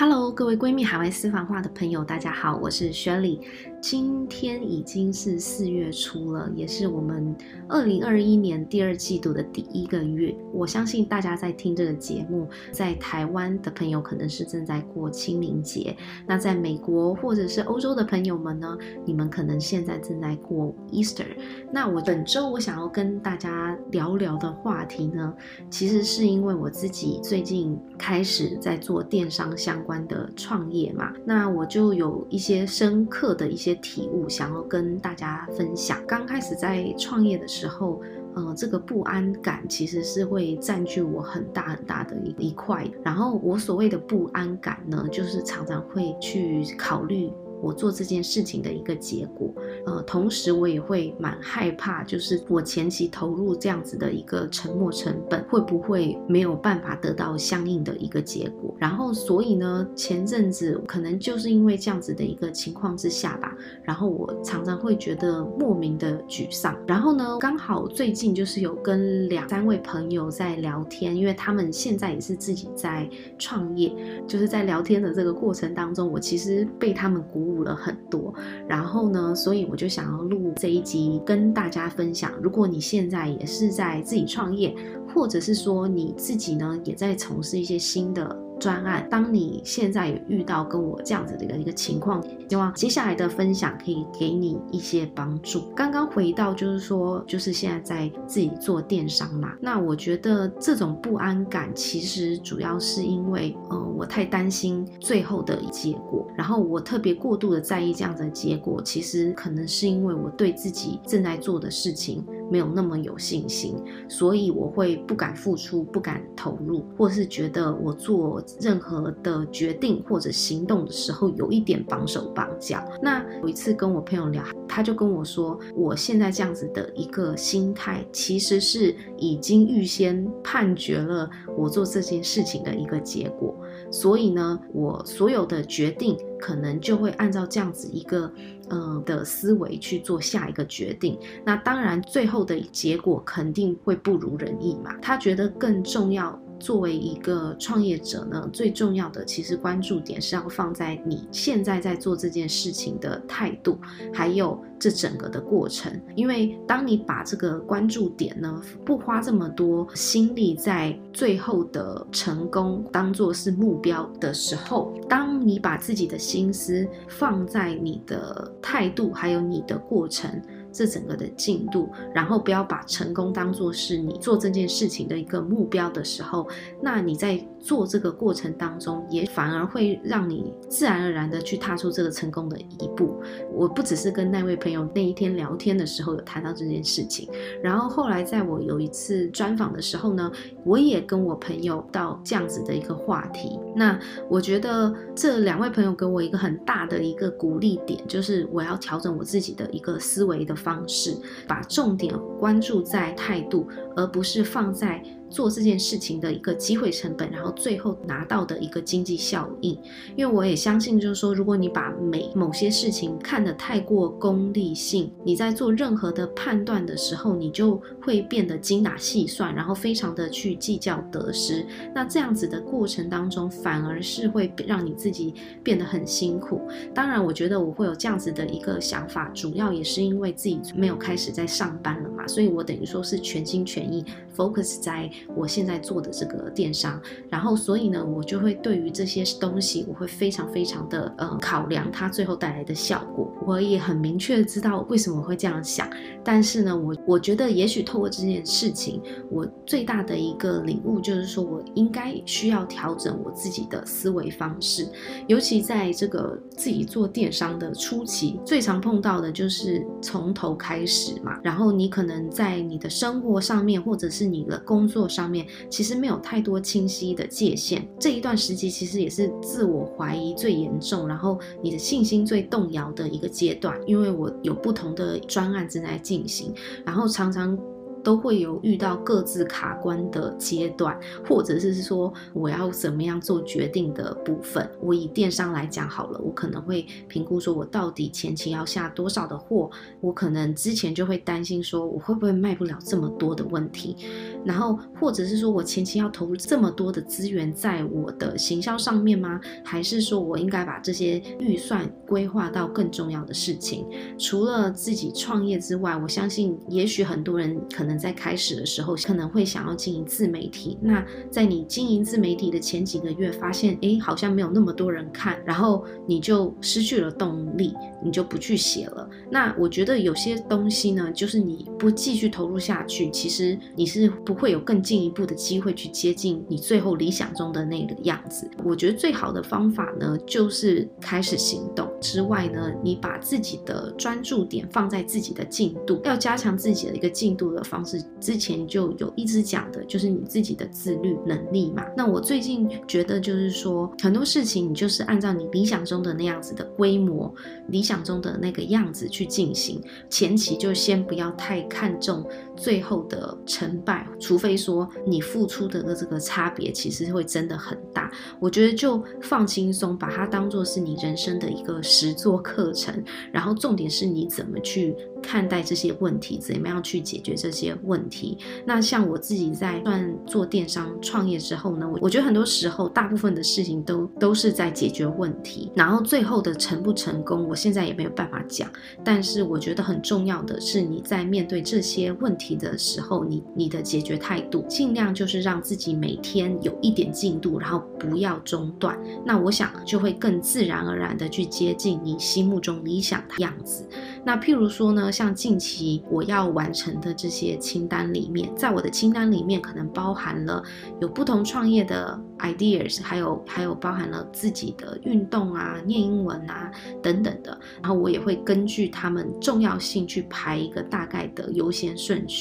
[0.00, 3.40] Hello，各位闺蜜海外私房话的朋友，大家好，我是 Shirley。
[3.80, 7.34] 今天已经是四月初了，也是我们
[7.68, 10.32] 二零二一年第二季度的第一个月。
[10.52, 15.96] 我相信大家在听这个节目，在台湾的朋友可能是正在过清明节，
[16.28, 21.26] 那在美国或者是欧洲的朋友们呢，你们可能现在正在过 Easter。
[21.72, 25.34] 那我本周我想要跟大家聊聊的话题呢，
[25.68, 29.98] 其实是因为我自己最近开始在做电商相关。
[30.08, 35.98] 的创业嘛，那我就有一些深刻的一些体悟，想要跟大家分享。
[36.06, 38.00] 刚开始在创业的时候，
[38.34, 42.88] 呃，这个不安感其实是会占据我很大很大的一一块。
[43.02, 47.28] 然后我所谓的不安感呢，就是常常会去考虑。
[47.60, 49.50] 我做这件事情的一个结果，
[49.86, 58.74] 呃，同时我也会蛮害怕，就是我前期投入这样子的一个沉没成本，会不会没有办法得到相应的一个结果？
[58.78, 66.76] 然后，所以呢，前阵子可能就是因为这样子的一个情况之下吧，然后我常常会觉得莫名的沮丧。
[66.86, 73.92] 然后呢，刚好最近就是有跟两三位朋友在聊天，因为他们现在也是自己在创业，
[74.26, 77.47] 就是在聊天的这个过程当中，我其实被他们鼓。
[77.48, 78.32] 悟了很多，
[78.68, 82.32] 然后呢，所以我就想要录这一集跟大家分享。
[82.42, 84.74] 如果你现在也是在自己创业，
[85.14, 88.36] 或者是说你自己呢也在从事一些新的。
[88.60, 95.70] 专案，当你现在有遇到跟我这样子的一个一个情况，希望接下来的分享可以给你一些帮助。
[95.76, 112.24] 刚刚回到就是说，就是现在在自己做电商嘛，那我觉得这种不安感其实主要是因为，呃，我太担心最后的结果，然后我特别过度的在意这样的结果，其实可能是因为我对自己正在做的事情。
[112.50, 113.76] 没有那么有信心，
[114.08, 122.82] 所以我会不敢付出，不敢投入，或是觉得我做任何的决定或者行动的时候有一点绑手绑脚。
[123.02, 133.54] 那有一次跟我朋友聊，他就跟我说，我现在这样子的一个心态，其实是已经预先判决了我做这件事情的一个结果。
[133.90, 138.30] 所以呢，我所有的决定可能就会按照这样子一个，
[138.68, 141.18] 呃的思维去做下一个决定。
[141.44, 144.94] 那当然，最后的结果肯定会不如人意嘛。
[145.00, 146.38] 他觉得更重要。
[146.58, 153.78] 作为一个创业者呢，最重要的其实关注点是要放在你现在在做这件事情的态度，
[154.12, 155.92] 还有这整个的过程。
[156.14, 170.40] 因为当你把这个关注点呢，不花这么多心力在最后的成功当做是目标的时候，当你把自己的心思放在你的态度，还有你的过程。
[170.78, 176.46] 这整个的进度，然后不要把成功当做是你做这件事情的一个目标的时候，
[176.80, 183.20] 那你在做这个过程当中，也反而会让你自然而然的去踏出这个成功的一步。
[183.52, 187.28] 我不只是跟那位朋友那一天聊天的时候有谈到这件事情，
[187.62, 190.30] 然后后来在我有一次专访的时候呢，
[190.64, 193.58] 我也跟我朋友到这样子的一个话题。
[193.74, 193.98] 那
[194.28, 201.16] 我觉得这两位朋友给我一个很大的一个鼓励点，就是我要调整我自己的一个思维的方式，
[201.46, 203.66] 把重点关注在态度，
[203.96, 205.02] 而不是放在。
[205.30, 209.78] 做这件事情的一个机会成本，然后最后拿到的一个经济效应。
[210.16, 221.66] 因为我也相信，就是说，如果你把每某些事情看得太过功利性，你在做任何的判断的时候，你就会变得精打细算，然后非常的去计较得失。
[221.94, 226.62] 那这样子的过程当中，反而是会让你自己变得很辛苦。
[226.94, 235.10] 当然，我觉得我会有这样子的一个想法，主要也是因为自己没有开始在上班了嘛，所以我等于说是全心全意 focus 在。
[235.34, 243.32] 我现在做的这个电商，然后所以呢，我就会对于这些东西，我会非常非常的呃考量它最后带来的效果。
[243.46, 245.88] 我也很明确知道为什么会这样想，
[246.22, 254.86] 但是呢，我我觉得也许透过这件事情，我最大的一个领悟就是说，我应该需要调整我自己的思维方式，
[255.26, 273.78] 尤其在这个自己做电商的初期，最常碰到的就是从头开始嘛，然后你可能在你的生活上面，或者是你的工作上面其实没有太多清晰的界限，这一段时期其实也是自我怀疑最严重，然后你的信心最动摇的一个阶段。
[273.86, 276.52] 因为我有不同的专案正在进行，
[276.84, 277.58] 然后常常
[278.02, 284.68] 都会有遇到各自卡关的阶段，或者是说我要怎么样做决定的部分。
[284.80, 293.96] 我以电商来讲好了，我可能会评估说我到底前期要下多少的货，我可能之前就会担心说我会不会卖不了这么多的问题，
[294.44, 299.40] 然后或者是说我前期要投入这么多的资源在我的行销上面吗？
[299.64, 303.86] 还是说我应该把这些预算规划到更重要的事情？
[304.18, 310.78] 除了自己创业之外，我相信也许很多人可能能在开始的时候可能会想要经营自媒体。
[310.80, 317.74] 那在你经营自媒体的前几个月，发现诶好像没有那么多人看，然后你就失去了动力，
[318.04, 319.08] 你就不去写了。
[319.30, 328.48] 那我觉得有些东西呢，就是你不继续投入下去，其实你是不会有更进一步的机会去接近你最后理想中的那个样子。
[328.64, 338.02] 我觉得最好的方法呢，就是开始行动之外呢，你把自己的专注点放在自己的进度，要加强自己的一个进度的方式。
[338.20, 341.84] 之前就有一直讲的，就是你自己的自律能力嘛。
[341.96, 347.32] 那我最近觉得就是说，很多事情你就是按照你理想中的那样子的规模，
[347.68, 349.80] 理想中的那个样子去进行，
[350.10, 352.24] 前期就先不要太看重
[352.58, 358.10] 最后的成败，除非说你付出的这个差别其实会真的很大。
[358.40, 363.02] 我觉得就放轻松，把它当做是你人生的一个实作课程，
[363.32, 368.36] 然后重点是你怎么去看待这些问题，怎么样去解决这些问题。
[368.66, 378.68] 那像我自己在算做电商创业之后呢，我我觉得很多时候大部分的事情都都是在解决问题，然后最后的成不成功，我现在也没有办法讲。
[379.04, 388.98] 但是我觉得很重要的是你在面对这些问题的时候，你你的解决态度，尽量就是让自己每天有一点进度，然后不要中断。
[389.24, 393.88] 那我想就会更自然而然的去接近你心目中理想的样子。
[394.24, 400.62] 那譬如说呢，像近期我要完成的这些清单里面，在我的清单里面可能包含了
[401.00, 406.70] 有不同创业的 ideas，还有还有包含了自己的运动啊、念英文啊
[407.02, 407.58] 等等的。
[407.82, 412.37] 然后我也会根据他们重要性去排一个大概的优先顺序。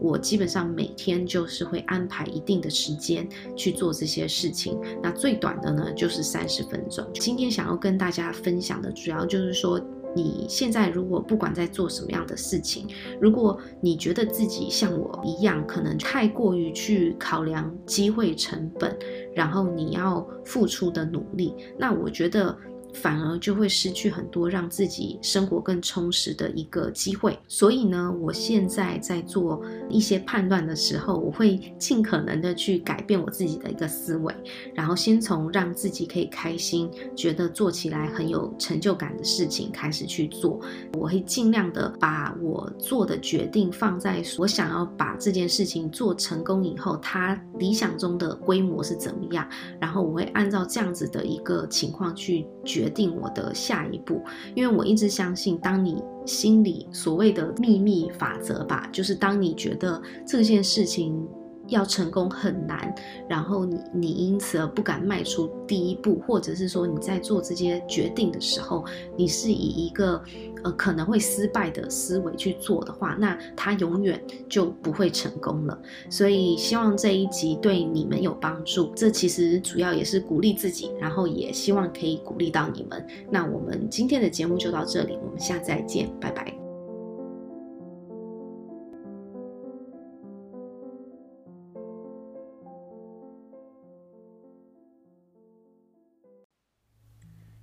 [0.00, 4.78] 我基本上每天就是会安排一定的时间去做这些事情。
[5.02, 7.06] 那最短的呢，就是三十分钟。
[7.14, 9.80] 今天想要跟大家分享的主要就是说。
[10.16, 12.88] 你现在如果不管在做什么样的事情，
[13.20, 18.98] 如果你觉得自己像我一样，可能太过于去考量机会成本，
[19.34, 22.56] 然后你要付出的努力，那我觉得。
[22.94, 27.38] 反而就会失去很多让自己生活更充实的一个机会。
[27.46, 34.34] 所以呢，我现在在做一些判断的时候，我会尽可能的去改变我自己的一个思维，
[34.74, 40.60] 然后先从让自己可以开心、觉得做起来很有成就感的事情开始去做。
[40.94, 49.48] 我会尽量的把我做的决定放在我想要把这件事情做成功以后，它理想中的规模是怎么样，
[49.80, 54.22] 然后我会按照这样子的一个情况去决决定我的下一步，
[54.54, 61.26] 因为我一直相信，当你心里所谓的秘密法则吧，就是当你觉得这件事情
[61.68, 62.94] 要成功很难，
[63.28, 68.84] 然后你你因此而不敢迈出第一步，或者是说你在做这些决定的时候，
[69.16, 70.22] 你是以一个。
[70.64, 75.80] 呃，可能会失败的思维去做的话，那他永远就不会成功了。
[76.10, 78.92] 所以希望这一集对你们有帮助。
[78.96, 83.06] 这其实主要也是鼓励自己，然后也希望可以鼓励到你们。
[83.30, 86.67] 那我们今天的节目就到这里，我们下次再见，拜拜。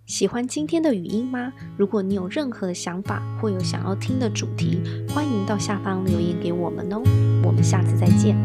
[0.05, 1.51] 喜欢今天的语音吗？
[1.75, 7.01] 如果你有任何的想法或有想要听的主题，欢迎到下方留言给我们哦。
[7.43, 8.38] 我们下次再见。